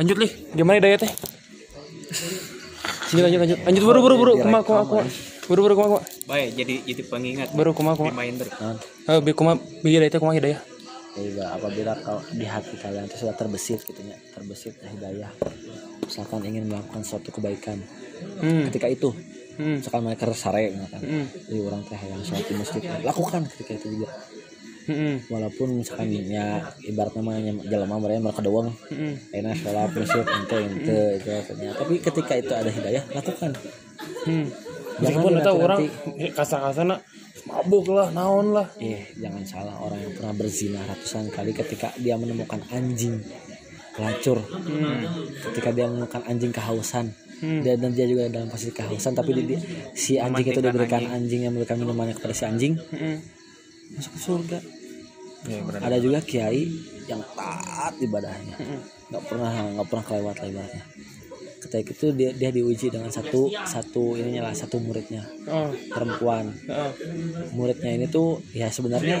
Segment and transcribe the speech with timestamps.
[0.00, 1.10] Lanjut lih, gimana daya teh?
[3.12, 3.58] Sini lanjut lanjut.
[3.68, 5.04] Lanjut buru buru buru kuma kuma kuma.
[5.44, 6.02] Buru buru kuma kuma.
[6.24, 8.08] Baik, jadi jadi pengingat Buru kuma kuma.
[8.08, 8.48] reminder.
[9.04, 10.56] Eh bi kuma bi daya teh kuma hidayah.
[11.10, 15.28] Jadi apabila kau di hati kalian itu sudah terbesit gitu ya, terbesit hidayah.
[16.00, 17.82] Misalkan ingin melakukan suatu kebaikan.
[18.40, 18.70] Hmm.
[18.70, 19.10] Ketika itu,
[19.60, 19.82] Hmm.
[19.84, 21.00] misalkan mereka sare misalkan.
[21.04, 21.26] Hmm.
[21.28, 24.08] Jadi orang teh yang sholat di masjid lakukan ketika itu juga.
[24.90, 25.16] Hmm.
[25.30, 29.14] Walaupun misalkan ya ibaratnya mah jalan mereka mereka doang Hmm.
[29.30, 31.30] enak sholat masjid ente ente itu.
[31.70, 33.50] Tapi ketika itu ada hidayah lakukan.
[34.26, 34.46] Hmm.
[35.00, 35.80] Jangan Meskipun itu orang
[36.34, 37.00] kasar-kasar nak
[37.48, 38.68] mabuk lah, naon lah.
[38.76, 43.16] Eh, jangan salah orang yang pernah berzina ratusan kali ketika dia menemukan anjing
[43.96, 44.44] pelacur.
[45.48, 47.14] Ketika dia menemukan anjing kehausan.
[47.40, 47.64] Hmm.
[47.64, 49.62] Dia, dan dia juga dalam posisi kehausan tapi di, di-
[49.96, 51.48] si anjing itu diberikan anjing.
[51.48, 53.16] yang memberikan minumannya kepada si anjing Hmm.
[53.96, 54.58] masuk ke surga.
[55.48, 55.80] Ya, benar.
[55.88, 56.68] Ada juga kiai
[57.06, 58.56] yang taat ibadahnya.
[58.56, 58.80] Hmm.
[59.10, 60.84] nggak pernah nggak pernah kelewat lah ibaratnya.
[61.60, 65.68] Ketika itu dia dia diuji dengan satu satu ininya lah satu muridnya Oh.
[65.92, 66.92] perempuan Heeh.
[67.52, 69.20] muridnya ini tuh ya sebenarnya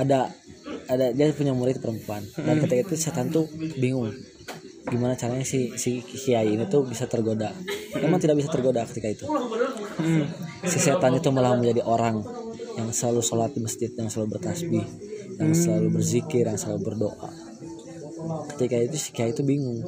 [0.00, 0.32] ada
[0.88, 3.44] ada dia punya murid perempuan dan ketika itu setan tuh
[3.76, 4.08] bingung
[4.88, 7.52] gimana caranya si si kiai ini tuh bisa tergoda
[8.00, 9.26] memang tidak bisa tergoda ketika itu
[10.64, 12.24] si setan itu malah menjadi orang
[12.80, 14.86] yang selalu sholat di masjid yang selalu bertasbih
[15.38, 17.30] yang selalu berzikir yang selalu berdoa.
[18.50, 19.78] Ketika itu si kiai itu bingung.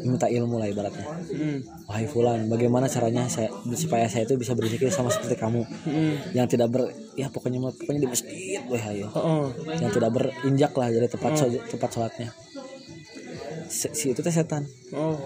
[0.00, 1.04] Minta ilmu lah ibaratnya.
[1.34, 1.58] Hmm.
[1.84, 5.66] wahai fulan bagaimana caranya saya supaya saya itu bisa berzikir sama seperti kamu?
[5.84, 6.14] Hmm.
[6.32, 9.44] yang tidak ber ya pokoknya pokoknya di masjid weh ayo Heeh.
[9.84, 12.28] yang tidak berinjak lah dari tempat shol- tempat sholatnya.
[13.68, 14.64] Si, si itu teh setan.
[14.94, 15.18] Oh.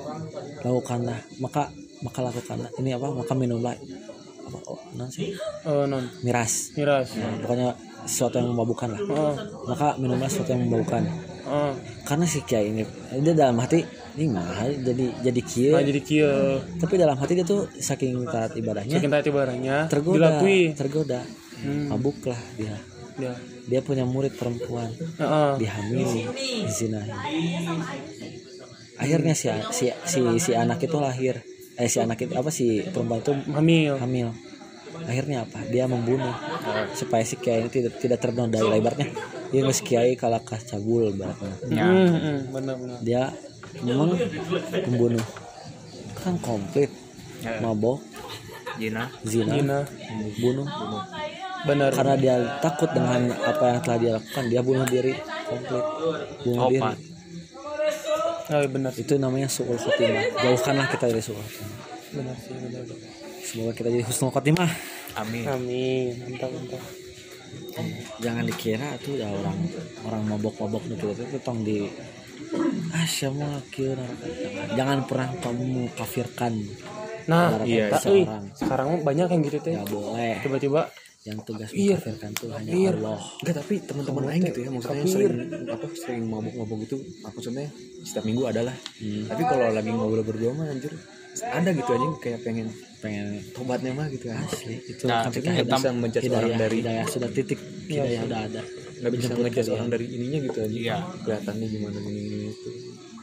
[0.64, 1.68] lakukanlah maka
[2.00, 2.70] maka lakukanlah.
[2.78, 3.06] Ini apa?
[3.12, 3.74] Maka minumlah.
[4.48, 4.58] Apa?
[4.66, 5.34] Oh, non sih.
[5.62, 6.08] Oh, non.
[6.24, 6.72] miras.
[6.74, 7.12] Miras.
[7.14, 7.68] Nah, pokoknya
[8.08, 9.34] sesuatu yang memabukkan lah Oh.
[9.66, 11.04] maka minumlah sesuatu yang memabukkan
[11.44, 11.72] Oh.
[12.02, 12.82] karena si kiai ini
[13.14, 16.32] dia dalam hati ini mah jadi jadi kieu Nah, jadi kieu.
[16.76, 20.72] tapi dalam hati dia tuh saking taat ibadahnya Saking tadi barangnya tergoda dilakui.
[20.72, 21.20] tergoda
[21.58, 21.90] Hmm.
[21.90, 22.76] mabuk lah dia
[23.16, 23.34] Ya.
[23.66, 25.50] dia punya murid perempuan Heeh.
[25.58, 26.22] dihamili
[26.62, 27.10] dizinahi
[28.96, 31.42] akhirnya si si si, si anak itu lahir
[31.74, 33.94] eh si anak itu apa si perempuan itu Hamil.
[33.96, 34.28] hamil
[35.04, 36.32] akhirnya apa dia membunuh
[36.92, 39.08] supaya si kiai ini tidak tidak ternodai lebarnya
[39.48, 42.98] dia nggak kiai kalakah cabul ibaratnya Hmm, hmm, benar-benar.
[43.00, 43.22] dia
[43.80, 44.16] memang
[44.88, 45.24] membunuh
[46.14, 46.90] kan komplit
[47.60, 48.02] mabok
[48.76, 49.10] Jina.
[49.22, 49.78] zina Gina.
[50.36, 50.66] bunuh
[51.58, 51.90] Benar.
[51.90, 55.84] karena dia takut dengan apa yang telah dia lakukan dia bunuh diri komplit
[56.42, 56.82] bunuh diri.
[58.48, 58.92] Oh, iya, benar.
[58.96, 61.76] itu namanya suul khotimah jauhkanlah kita dari suul khotimah
[62.08, 62.82] Benar sih, benar.
[62.82, 63.17] benar.
[63.48, 64.68] Semoga kita jadi husnul khotimah
[65.16, 65.42] Amin.
[65.44, 66.12] Amin.
[66.20, 66.82] Mantap, mantap.
[68.18, 69.56] jangan dikira tuh ya orang
[70.04, 71.88] orang mabok-mabok gitu itu tuh tong di
[72.90, 74.26] ah siapa kieu neraka.
[74.74, 76.54] jangan pernah kamu kafirkan
[77.26, 78.56] Nah, Iya, seorang.
[78.56, 79.76] sekarang banyak yang gitu teh.
[79.76, 80.80] nggak boleh Tiba-tiba
[81.24, 82.00] yang tugas Iya.
[82.00, 82.90] mengkafirkan tuh hanya Iya.
[82.94, 85.12] Allah Enggak tapi teman-teman lain gitu ya maksudnya Kafir.
[85.12, 85.32] sering
[85.68, 87.68] apa sering mabuk-mabuk gitu maksudnya
[88.00, 88.72] setiap minggu adalah
[89.26, 90.92] tapi kalau lagi ngobrol berdua mah anjir
[91.38, 94.74] ada gitu aja kayak pengen pengen tobatnya mah gitu ya asli.
[94.82, 97.04] Itu Nah, ketika nggak hidayah bisa hidayah, orang dari hidayah.
[97.06, 98.62] sudah titik hidayah udah ada.
[98.98, 99.70] Nggak bisa kalian.
[99.78, 100.74] orang dari ininya gitu aja.
[100.74, 100.96] Iya.
[101.22, 102.70] kelihatannya gimana gini gini itu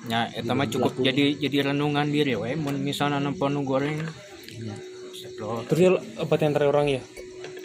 [0.05, 2.53] Ya, eta mah cukup jadi jadi renungan diri we.
[2.53, 4.05] Mun misalna nempo nu goreng.
[4.05, 5.65] Astagfirullah.
[5.65, 7.01] terus dia apa yang orang ya?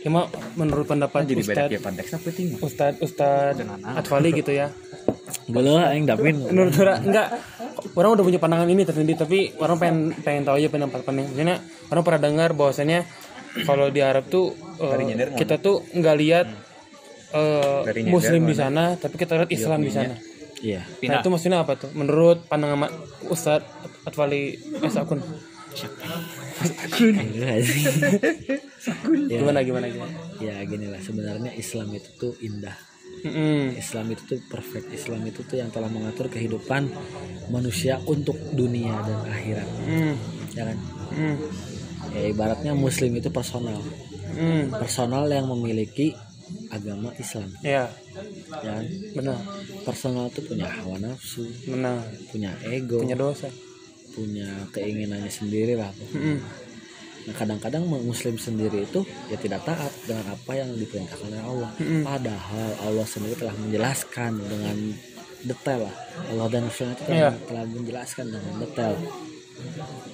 [0.01, 3.55] Ya mah menurut pendapat jadi beda Ustad ya pandeknya penting Ustad Ustad
[3.85, 4.73] Atwali gitu ya.
[5.45, 6.41] Gelo aing Dapin.
[6.49, 7.29] Menurut orang enggak
[8.01, 11.61] orang udah punya pandangan ini tersendiri tapi orang pengen pengen tahu aja pendapat Maksudnya
[11.93, 13.05] orang pernah dengar bahwasannya
[13.69, 16.47] kalau di Arab tuh nyender kita tuh nggak lihat
[17.85, 20.17] nyender Muslim di sana tapi kita lihat Islam di sana.
[20.61, 20.83] iya.
[21.05, 21.93] Nah itu maksudnya apa tuh?
[21.95, 22.89] Menurut pandangan
[23.29, 23.69] Ustadz
[24.09, 24.97] Atwali S.
[24.97, 25.21] Akun.
[29.31, 30.13] Gimana gimana gimana?
[30.41, 32.73] ya gini lah sebenarnya Islam itu tuh indah
[33.21, 33.77] Mm-mm.
[33.77, 36.89] Islam itu tuh perfect Islam itu tuh yang telah mengatur kehidupan
[37.49, 40.15] manusia untuk dunia dan akhirat Mm.
[40.51, 40.79] ya kan
[41.13, 41.37] Mm.
[42.11, 43.83] ya ibaratnya Muslim itu personal
[44.31, 44.73] Mm.
[44.73, 46.15] personal yang memiliki
[46.69, 47.91] agama Islam Ya
[48.63, 49.39] ya kan benar
[49.81, 53.47] personal tuh punya hawa nafsu benar punya ego punya dosa.
[54.11, 56.39] punya keinginannya sendiri lah Mm-mm.
[57.21, 61.71] Nah kadang-kadang muslim sendiri itu ya tidak taat dengan apa yang diperintahkan oleh Allah.
[62.03, 64.77] Padahal Allah sendiri telah menjelaskan dengan
[65.41, 65.95] detail lah.
[66.33, 67.31] Allah dan Rasulnya itu telah, Iya.
[67.45, 68.95] telah menjelaskan dengan detail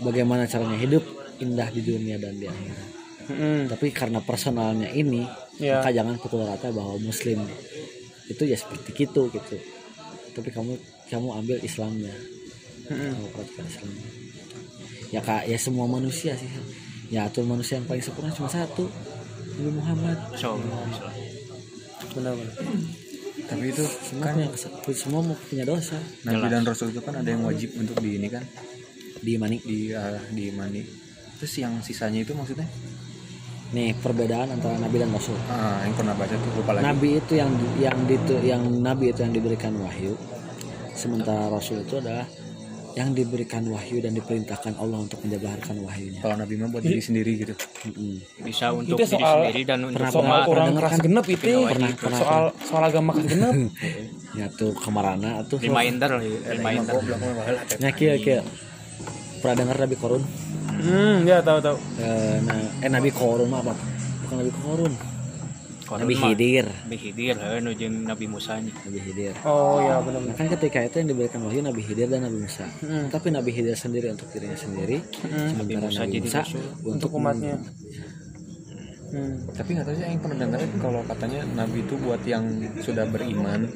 [0.03, 1.05] bagaimana caranya hidup
[1.39, 2.89] indah di dunia dan di akhirat.
[3.67, 5.27] Tapi karena personalnya ini,
[5.59, 5.83] Iya.
[5.83, 7.43] maka jangan pukul rata bahwa muslim
[8.27, 9.57] itu ya seperti itu gitu.
[10.35, 10.75] Tapi kamu
[11.07, 12.15] kamu ambil Islamnya.
[12.87, 13.91] Kalau peraturan Islam
[15.07, 16.51] ya kak ya semua manusia sih
[17.13, 18.91] ya aturan manusia yang paling sempurna cuma satu
[19.57, 20.17] Nabi Muhammad.
[20.37, 20.59] So
[22.13, 22.55] benar-benar.
[23.51, 25.99] Tapi itu semua punya kes- semua mau punya dosa.
[26.27, 28.43] Nabi dan Rasul itu kan ada yang wajib untuk di ini kan?
[29.23, 30.83] Di manik di ah, di mandi
[31.37, 32.67] terus yang sisanya itu maksudnya?
[33.71, 35.39] Nih perbedaan antara Nabi dan Rasul.
[35.47, 36.85] Ah yang pernah baca tuh lupa lagi.
[36.91, 40.17] Nabi itu yang yang itu yang Nabi itu yang diberikan wahyu
[40.97, 42.25] sementara Rasul itu adalah
[42.97, 47.37] yang diberikan wahyu dan diperintahkan Allah untuk menjabarkan wahyunya kalau Nabi mah buat diri sendiri
[47.37, 47.53] gitu
[48.41, 50.99] bisa untuk Itu diri soal- sendiri dan untuk pernah- soal orang kan?
[50.99, 53.55] genep itu Pernah, pernah, soal soal agama kelas genep
[54.39, 56.09] ya tuh kemarana tuh reminder
[56.47, 56.97] reminder
[57.77, 58.41] Nah, kia, kia.
[59.39, 60.23] Pernah dengar Nabi Korun?
[60.77, 63.73] hmm ya tahu tahu Eh, nah, eh Nabi Korun apa?
[64.23, 64.93] Bukan Nabi Korun.
[65.87, 66.67] Nabi Khidir.
[66.67, 69.35] Nabi Khidir eh, nu jeung Nabi Musa nya Nabi Khidir.
[69.47, 72.67] oh ya benar Nah, kan ketika itu yang diberikan wahyu Nabi Khidir dan Nabi Musa.
[72.83, 73.07] Hmm.
[73.07, 74.99] Tapi Nabi Khidir sendiri untuk dirinya sendiri,
[75.31, 76.63] sementara Musa Nabi jadi Musa rasul.
[76.83, 77.57] untuk umatnya
[79.13, 79.55] hmm.
[79.55, 82.45] tapi nggak tahu sih yang pernah dengar kalau katanya Nabi itu buat yang
[82.83, 83.71] sudah beriman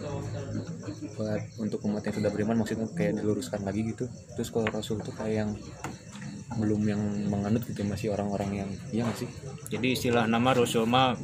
[1.16, 4.04] buat untuk umat yang sudah beriman maksudnya kayak diluruskan lagi gitu
[4.34, 5.50] terus kalau Rasul itu kayak yang
[6.58, 9.28] belum yang menganut gitu masih orang-orang yang iya nggak sih
[9.70, 11.14] jadi istilah nama Rasul mah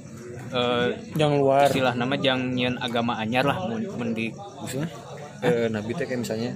[0.50, 4.88] eh, yang luar istilah nama jangan nyen agama anyar lah mun mun di maksudnya
[5.37, 6.48] Eh, Nabi itu kayak misalnya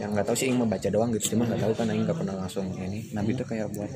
[0.00, 2.34] yang nggak tahu sih yang membaca doang gitu cuma nggak tahu kan Aing nggak pernah
[2.40, 3.92] langsung ini Nabi itu kayak buat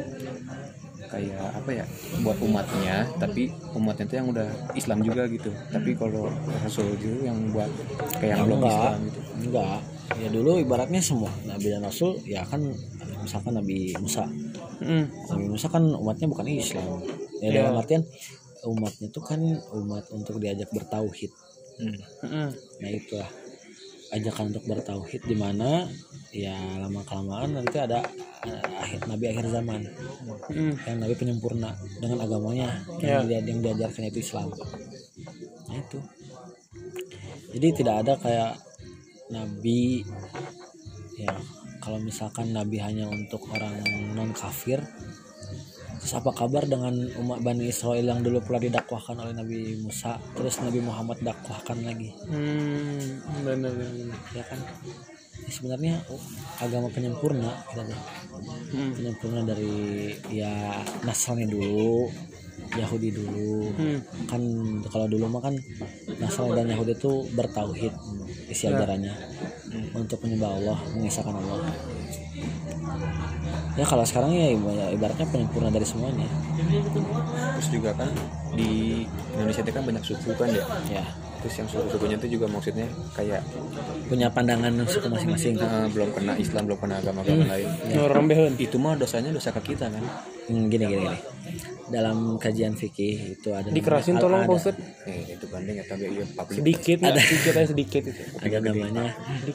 [1.09, 1.85] kayak apa ya
[2.21, 6.29] buat umatnya tapi umatnya itu yang udah Islam juga gitu tapi kalau
[6.61, 7.73] Rasul gitu yang buat
[8.21, 9.81] kayak yang belum Islam gitu enggak.
[10.09, 12.61] Ya dulu ibaratnya semua Nabi dan Rasul ya kan
[13.25, 14.25] misalkan Nabi Musa.
[14.81, 15.05] Hmm.
[15.33, 17.01] Nabi Musa kan umatnya bukan Islam.
[17.41, 17.59] Ya Iya.
[17.65, 18.03] dalam artian
[18.67, 19.41] umatnya itu kan
[19.75, 21.31] umat untuk diajak bertauhid.
[21.79, 22.51] Hmm.
[22.83, 23.31] Nah itulah
[24.09, 25.85] ajakan untuk bertauhid di mana
[26.33, 28.01] ya lama kelamaan nanti ada
[28.45, 29.85] eh, akhir nabi akhir zaman
[30.49, 30.75] Hmm.
[30.89, 33.21] yang nabi penyempurna dengan agamanya Ya.
[33.21, 34.49] yang, dia, yang diajarkan itu Islam.
[35.69, 35.99] Nah itu.
[37.53, 38.53] Jadi tidak ada kayak
[39.29, 40.05] nabi
[41.21, 41.33] ya
[41.85, 43.77] kalau misalkan nabi hanya untuk orang
[44.17, 44.81] non kafir
[46.09, 50.57] terus apa kabar dengan umat Bani Israel yang dulu pernah didakwahkan oleh Nabi Musa terus
[50.65, 53.21] Nabi Muhammad dakwahkan lagi Hmm.
[53.45, 54.57] benar benar ya kan
[55.45, 56.17] Ya, sebenarnya oh,
[56.65, 57.85] agama penyempurna kita.
[58.73, 58.97] Hmm.
[58.97, 62.09] penyempurna dari ya Nasrani dulu
[62.73, 64.01] Yahudi dulu Hmm.
[64.25, 64.41] kan
[64.89, 65.61] kalau dulu mah kan
[66.17, 67.93] Nasrani dan Yahudi itu bertauhid
[68.49, 69.13] isi ajarannya
[69.93, 71.69] untuk menyembah Allah mengisahkan Allah
[73.79, 76.27] ya kalau sekarang ya iba- ibaratnya penyempurna dari semuanya.
[77.55, 78.11] Terus juga kan
[78.53, 79.03] di
[79.39, 80.65] Indonesia itu kan banyak suku kan ya?
[80.91, 81.05] Ya.
[81.39, 83.47] Terus yang suku-sukunya itu juga maksudnya kayak
[84.11, 85.55] punya pandangan suku masing-masing.
[85.55, 87.69] Eh, belum kena Islam belum kena agama-agama lain.
[88.03, 90.03] Orang beheun itu mah dosanya dosa ke kita kan.
[90.51, 91.19] Hmm, gini gini gini.
[91.89, 96.05] Dalam kajian fikih itu ada dikerasin namanya tolong Pak ada, eh itu banding ya tapi
[96.13, 98.23] iya publik sedikit nggak sedikit aja sedikit itu.
[98.45, 99.05] Ada namanya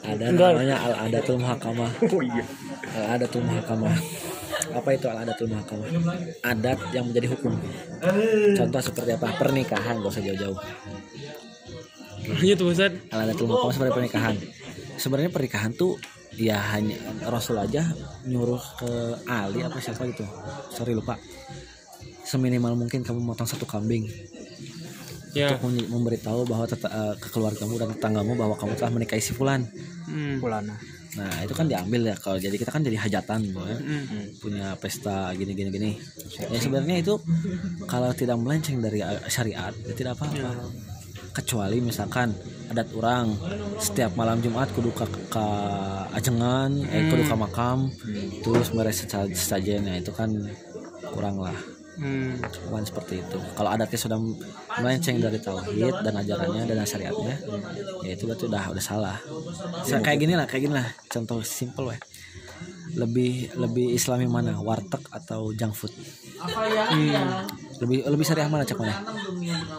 [0.02, 2.42] ada namanya al adatul muhakamah oh iya
[2.94, 3.96] al adatul muhakamah
[4.74, 5.88] apa itu al adatul muhakamah
[6.46, 7.58] adat yang menjadi hukum.
[8.54, 9.34] Contoh seperti apa?
[9.34, 10.58] Pernikahan gak usah jauh-jauh.
[12.40, 13.10] Iya tuh Ustadz.
[13.10, 14.34] Al adatul muhakamah seperti pernikahan.
[14.94, 15.98] Sebenarnya pernikahan tuh
[16.34, 16.98] ya hanya
[17.30, 17.86] Rasul aja
[18.26, 18.90] nyuruh ke
[19.26, 20.24] Ali apa siapa gitu.
[20.70, 21.18] Sorry lupa.
[22.24, 24.08] Seminimal mungkin kamu motong satu kambing.
[25.34, 25.50] Ya.
[25.50, 29.34] Untuk mem- memberitahu bahwa teta- eh, ke keluargamu dan tetanggamu bahwa kamu telah menikahi si
[29.34, 29.66] fulan.
[30.06, 30.38] Hmm.
[30.38, 30.78] Pulana
[31.14, 32.16] nah itu kan diambil ya.
[32.18, 33.76] Kalau jadi kita kan jadi hajatan ya.
[33.78, 34.26] Hmm.
[34.42, 35.90] punya pesta gini gini gini
[36.50, 37.14] ya sebenarnya itu
[37.86, 40.70] kalau tidak melenceng dari eh, syariat ya tidak apa-apa.
[41.34, 42.30] Kecuali misalkan
[42.70, 43.34] adat orang
[43.82, 45.46] setiap malam Jumat kudu ke, ke
[46.14, 47.90] ajengan eh kudu ke makam
[48.46, 50.30] terus beres seca- sesajennya itu kan
[51.10, 52.38] kurang lah Hmm.
[52.70, 53.38] bukan seperti itu.
[53.54, 54.18] Kalau adatnya sudah
[54.82, 57.34] melenceng dari tauhid dan ajarannya dan syariatnya
[58.02, 59.16] ya itu berarti udah udah salah.
[59.86, 60.88] Sa- kayak gini lah kayak gini lah.
[61.06, 62.00] Contoh simple weh.
[62.94, 64.58] Lebih lebih islami mana?
[64.58, 65.94] Warteg atau junk food?
[67.82, 68.94] Lebih lebih syariah mana cek mana?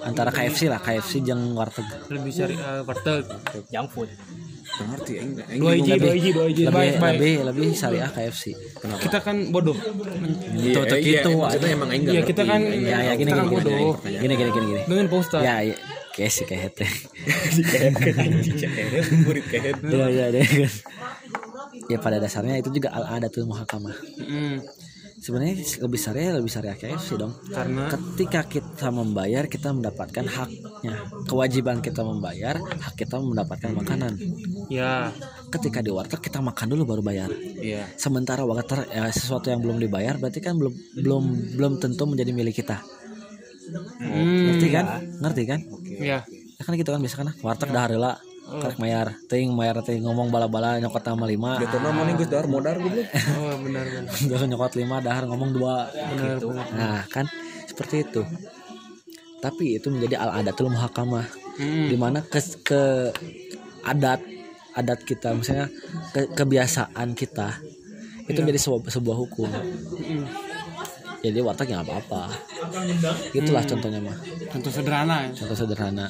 [0.03, 1.87] Antara KFC lah KFC jeng warteg.
[2.11, 3.23] Lebih cari uh, warteg.
[3.71, 4.11] Junk food
[4.83, 8.09] ngerti aing aing dua hiji dua hiji dua hiji lebih baik baik lebih lebih syariah
[8.11, 8.43] KFC
[8.75, 9.77] kita kan bodoh.
[10.59, 11.29] Itu tuh gitu.
[11.39, 12.31] maksudnya emang aing nggak Iya ngerti.
[12.35, 13.93] kita kan ya ya gini kita gini gini bodoh.
[14.03, 15.45] gini gini gini gini dengan Ustadz.
[15.47, 15.75] Ya ya.
[16.15, 16.85] Kayak hete
[17.91, 20.47] Akhirnya murid kayak ya ya
[21.91, 24.63] ya pada dasarnya itu juga al adatul muhakamah Hmm.
[25.25, 27.33] Sebenarnya lebih syariah lebih syariah KFC dong.
[27.49, 31.01] Karena ketika kita membayar kita mendapatkan haknya.
[31.25, 34.21] Kewajiban kita membayar hak kita mendapatkan makanan.
[34.69, 35.09] Ya.
[35.49, 37.33] Ketika di warteg kita makan dulu baru bayar.
[37.57, 37.89] Iya.
[37.97, 41.23] Sementara warteg ya, sesuatu yang belum dibayar berarti kan belum belum
[41.57, 42.85] belum tentu menjadi milik kita.
[43.97, 44.53] Hmm.
[44.53, 44.85] ngerti kan?
[45.25, 45.59] Ngerti kan?
[45.89, 46.21] Iya.
[46.55, 48.13] ya kan gitu kan biasa kan warteg dah heula
[48.45, 52.45] karek mayar ting mayar ting ngomong bala-bala nyokot nama lima Gitu nama nih Gus Dar
[52.45, 53.01] modar gitu.
[53.41, 54.13] Oh, benar benar.
[54.29, 56.53] Gak nyokot lima dahar ngomong dua gitu.
[56.53, 57.25] Nah kan
[57.65, 58.21] seperti itu.
[59.41, 61.87] Tapi itu menjadi al adatul muhakamah Hmm.
[61.87, 62.81] di mana ke, ke
[63.87, 64.19] adat
[64.75, 65.71] adat kita misalnya
[66.11, 67.63] ke, kebiasaan kita
[68.27, 69.47] itu menjadi sebuah, sebuah hukum.
[69.47, 70.27] Hmm.
[71.23, 72.27] Jadi warteg nggak apa-apa.
[73.31, 74.19] Itulah contohnya mah.
[74.51, 75.29] Contoh sederhana ya.
[75.31, 76.05] Contoh sederhana.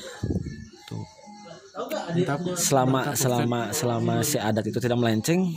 [2.15, 2.39] Mantap.
[2.55, 5.51] Selama selama selama si adat itu tidak melenceng,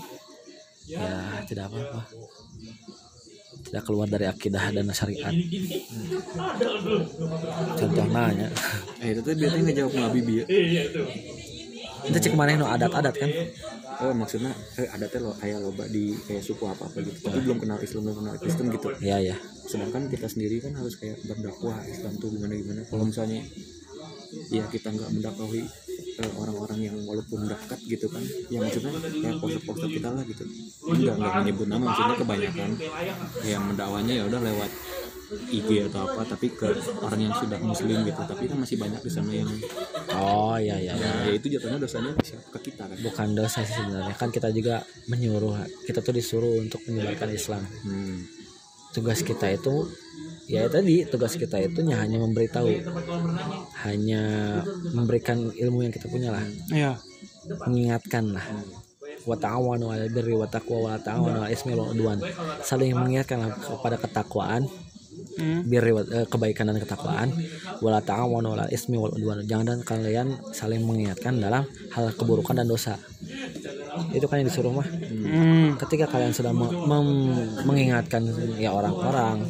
[0.91, 2.03] ya tidak apa-apa.
[3.69, 5.35] Tidak keluar dari akidah dan syariat.
[7.79, 8.49] Contoh nanya.
[8.99, 10.35] Eh itu tuh biasanya ngejawab ngabi bi.
[12.11, 13.31] Itu cek mana no adat-adat kan?
[13.99, 17.19] Oh maksudnya eh, ada teh lo kayak loba di kayak suku apa apa gitu.
[17.23, 18.91] Tapi belum kenal Islam belum kenal Kristen gitu.
[18.99, 19.39] Ya ya.
[19.71, 22.83] Sedangkan kita sendiri kan harus kayak berdakwah Islam tuh gimana gimana.
[22.91, 23.43] Kalau misalnya
[24.51, 25.63] ya kita nggak mendakwahi
[26.35, 30.43] orang-orang yang walaupun dekat gitu kan ya maksudnya kayak poster-poster kita lah gitu
[30.91, 32.71] enggak enggak menyebut nama maksudnya kebanyakan
[33.47, 34.71] yang mendakwanya ya udah lewat
[35.29, 36.73] IG atau apa tapi ke
[37.05, 39.51] orang yang sudah muslim gitu tapi kan masih banyak di sana yang
[40.19, 41.29] Oh ya ya ya.
[41.29, 42.17] ya itu jatuhnya dosanya
[42.49, 46.81] ke kita kan Bukan dosa sih sebenarnya kan kita juga menyuruh kita tuh disuruh untuk
[46.89, 47.63] menyebarkan Islam.
[47.63, 48.19] hmm.
[48.97, 49.85] Tugas kita itu
[50.49, 52.73] ya tadi tugas kita itu hanya memberitahu
[53.85, 54.23] hanya
[54.91, 56.45] memberikan ilmu yang kita punya lah.
[56.73, 56.93] Iya.
[57.65, 58.45] mengingatkan lah.
[59.25, 62.21] Wa ta'awanu 'alal birri wa taqwa wa la ta'awanu 'alal ismi wal udwan.
[62.61, 64.65] Saling mengingatkan lah kepada ketakwaan
[65.39, 65.67] Hmm.
[65.67, 67.33] birri eh, kebaikan dan ketakwaan.
[67.81, 69.43] Wa la ta'awanu 'alal ismi wal udwan.
[69.43, 72.95] Jangan kalian saling mengingatkan dalam hal keburukan dan dosa.
[74.15, 74.87] Itu kan yang disuruh mah.
[74.87, 75.75] Hmm.
[75.81, 78.23] ketika kalian sudah me- mem- mengingatkan
[78.61, 79.43] ya orang-orang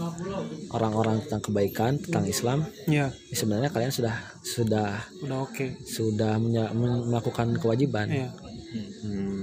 [0.70, 3.08] orang-orang tentang kebaikan tentang Islam Iya.
[3.10, 5.66] ya sebenarnya kalian sudah sudah Udah oke.
[5.82, 8.28] sudah menye- men- melakukan kewajiban Iya.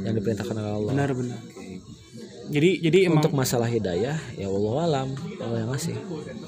[0.01, 1.39] yang diperintahkan oleh Allah Benar benar.
[2.46, 5.08] Jadi jadi emang untuk masalah hidayah ya Allah alam
[5.41, 5.98] Allah yang ngasih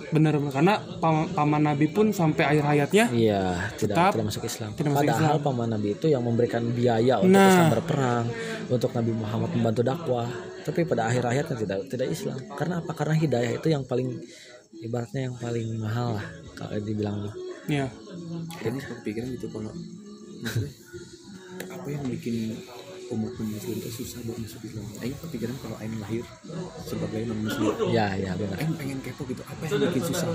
[0.08, 4.44] benar benar karena pam- paman Nabi pun sampai akhir hayatnya iya tidak Tetap tidak masuk
[4.46, 7.50] Islam tidak masuk padahal paman Nabi itu yang memberikan biaya untuk Nah.
[7.50, 8.26] Islam berperang
[8.70, 10.30] untuk Nabi Muhammad membantu dakwah
[10.62, 14.22] tapi pada akhir hayatnya tidak tidak Islam karena apa karena hidayah itu yang paling
[14.82, 17.30] ibaratnya yang paling mahal lah kalau dibilang
[17.68, 17.90] ya
[18.64, 19.72] ini kepikiran gitu kalau
[21.68, 22.56] apa yang bikin
[23.08, 24.84] umat non muslim itu susah buat masuk Islam?
[25.00, 26.24] Aing kepikiran kalau Aing lahir
[26.84, 28.58] sebagai non muslim ya ya benar.
[28.60, 30.28] Aing pengen kepo gitu apa yang bikin susah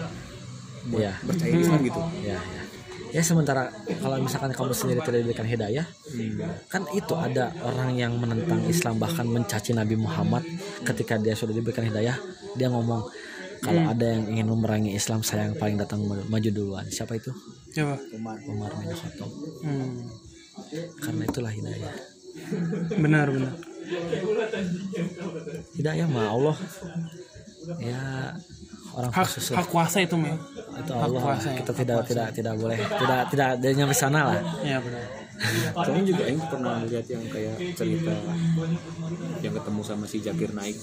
[0.89, 2.01] buat ya percaya Islam gitu?
[2.25, 2.63] Ya ya
[3.13, 3.69] ya sementara
[4.01, 5.85] kalau misalkan kamu sendiri tidak diberikan hidayah
[6.73, 10.41] kan itu ada orang yang menentang Islam bahkan mencaci Nabi Muhammad
[10.81, 12.17] ketika dia sudah diberikan hidayah
[12.57, 13.05] dia ngomong
[13.63, 16.83] kalau ada yang ingin memerangi Islam saya yang paling datang ma- maju duluan.
[16.91, 17.31] Siapa itu?
[17.73, 18.37] Coba Umar.
[18.51, 19.31] Umar bin Khattab.
[19.63, 20.05] Hmm.
[21.01, 21.95] karena itulah hidayah.
[23.01, 23.55] Benar benar.
[25.79, 26.57] Hidayah mah Allah.
[27.79, 28.35] Ya
[28.93, 30.37] orang hak khusus hak kuasa itu mah
[30.77, 32.11] itu hak Allah kuasa ya, kita hak tidak kuasa.
[32.13, 32.77] tidak tidak boleh.
[32.77, 34.41] Tidak tidak dia nyampe sana lah.
[34.61, 35.22] Ya benar
[35.75, 38.15] soalnya juga Aing pernah lihat yang kayak cerita
[39.43, 40.77] yang ketemu sama si Jakir Naik.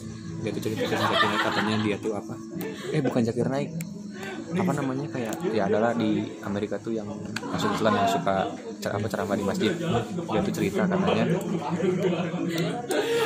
[0.44, 2.36] Dia tuh cerita sama Jakir Naik katanya dia tuh apa?
[2.92, 3.72] Eh bukan Jakir Naik
[4.50, 7.06] apa namanya kayak ya adalah di Amerika tuh yang
[7.46, 8.36] masuk Islam yang suka
[8.90, 9.74] apa ceramah di masjid.
[10.26, 11.26] Dia tuh cerita katanya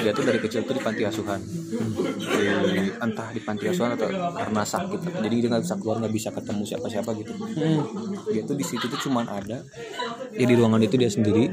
[0.03, 1.39] dia tuh dari kecil tuh di panti asuhan.
[1.39, 4.99] Di, entah di panti asuhan atau karena sakit.
[5.23, 7.31] Jadi dia nggak bisa keluar nggak bisa ketemu siapa siapa gitu.
[8.33, 9.63] Dia tuh di situ tuh cuman ada
[10.35, 11.47] ya di ruangan itu dia sendiri.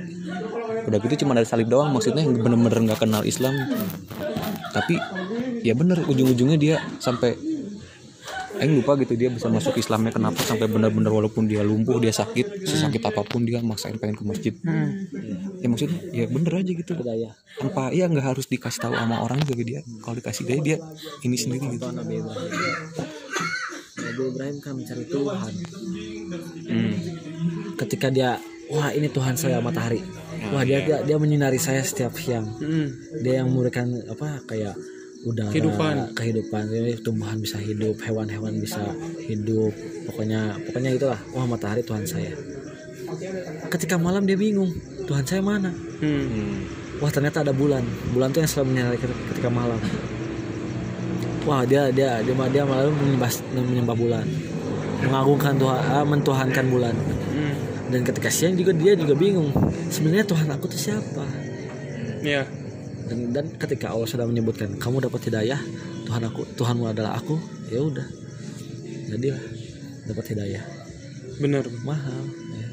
[0.90, 3.54] Udah gitu cuma ada salib doang maksudnya yang bener-bener nggak kenal Islam.
[4.70, 4.98] Tapi
[5.60, 7.49] ya bener ujung-ujungnya dia sampai
[8.60, 12.68] Aing lupa gitu dia bisa masuk Islamnya kenapa sampai bener-bener walaupun dia lumpuh dia sakit
[12.68, 14.54] sesakit apa pun dia maksain pengen ke masjid.
[15.64, 16.92] Ya maksudnya ya bener aja gitu.
[17.56, 19.80] Tanpa ya nggak harus dikasih tahu sama orang juga dia.
[20.04, 20.76] Kalau dikasih dia dia
[21.24, 21.88] ini sendiri gitu.
[21.88, 22.52] Nabi Ibrahim
[23.96, 25.52] Nabi Ibrahim kan mencari Tuhan.
[26.70, 26.92] Hmm.
[27.80, 28.36] ketika dia
[28.68, 30.04] wah ini Tuhan saya matahari.
[30.52, 32.44] Wah dia dia, dia menyinari saya setiap siang.
[32.60, 32.92] Hmm.
[33.24, 34.76] dia yang memberikan apa kayak
[35.24, 35.94] udara Kehidupan.
[36.16, 36.62] kehidupan.
[37.04, 38.80] Tumbuhan bisa hidup hewan-hewan bisa
[39.24, 39.72] hidup.
[40.08, 41.20] Pokoknya pokoknya itulah.
[41.36, 42.32] Wah matahari Tuhan saya.
[43.68, 44.70] Ketika malam dia bingung
[45.04, 45.74] Tuhan saya mana?
[46.00, 46.64] Hmm.
[47.00, 47.82] wah ternyata ada bulan.
[48.12, 48.98] Bulan tuh yang selalu menyinari
[49.32, 49.80] ketika malam.
[51.48, 54.26] Wah dia dia dia dia malah menyembah menyembah bulan.
[55.00, 56.94] Mengagungkan Tuhan ah, mentuhankan bulan.
[57.32, 57.56] Hmm.
[57.90, 59.50] dan ketika siang juga dia juga bingung.
[59.90, 61.24] Sebenarnya Tuhan aku tuh siapa?
[62.22, 62.59] Iya.
[63.10, 65.58] Dan, dan ketika Allah sudah menyebutkan kamu dapat hidayah
[66.06, 67.34] Tuhan aku Tuhanmu adalah aku
[67.70, 68.06] ya udah.
[69.10, 69.42] Jadilah
[70.06, 70.64] dapat hidayah.
[71.42, 71.66] Bener.
[71.82, 72.22] mahal
[72.54, 72.68] ya.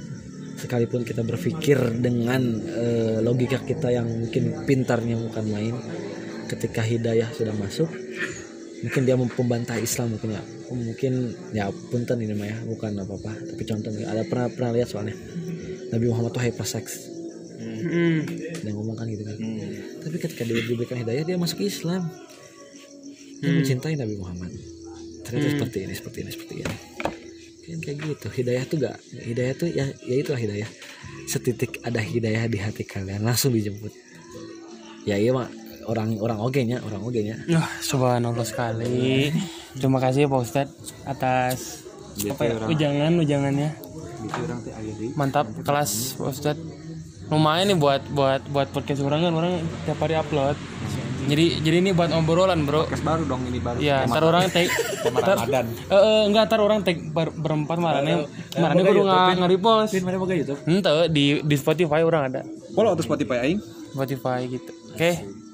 [0.57, 5.75] sekalipun kita berpikir dengan eh, logika kita yang mungkin pintarnya bukan main
[6.49, 7.89] ketika hidayah sudah masuk
[8.81, 10.43] mungkin dia membantah Islam mungkin ya.
[10.67, 11.13] Mungkin
[11.55, 14.89] ya punten ini mah ya bukan apa apa tapi contoh nih, ada pernah pernah lihat
[14.91, 15.15] soalnya
[15.95, 17.17] Nabi Muhammad tuh hypersex
[17.57, 18.21] Hmm.
[18.61, 19.37] dia ngomong kan gitu kan
[20.07, 22.07] tapi ketika dia diberikan hidayah dia masuk Islam.
[23.43, 24.55] Dia mencintai Nabi Muhammad.
[25.27, 26.75] Ternyata seperti ini seperti ini seperti ini.
[27.67, 28.27] Kan kayak gitu.
[28.31, 28.95] Hidayah tuh gak
[29.27, 30.69] hidayah tuh ya ya itulah hidayah.
[31.27, 33.91] Setitik ada hidayah di hati kalian langsung dijemput.
[35.03, 35.51] Ya iya mak.
[35.91, 37.35] Orang orang oge nya orang oge nya.
[37.51, 39.27] Wah, subhanallah sekali.
[39.75, 41.83] Terima kasih Pak Ustadz atas
[42.31, 43.69] apa ya, ujangan ujangannya.
[45.19, 46.86] Mantap kelas Pak Ustadz.
[47.27, 49.53] Lumayan nih buat buat buat podcast orang kan orang
[49.83, 50.55] tiap hari upload.
[51.27, 52.87] Jadi jadi ini buat obrolan bro.
[53.03, 54.71] baru dong ini baru Iya, ntar orang take
[55.11, 58.31] ntar, eh, eh, enggak ntar orang take ber, berempat marane.
[58.55, 59.91] Marane kudu nggak nggak repost.
[60.07, 62.41] mana boga YouTube Ente di di Spotify orang ada.
[62.71, 63.59] Follow atau Spotify aing.
[63.91, 64.71] Spotify gitu.
[64.95, 65.46] Oke.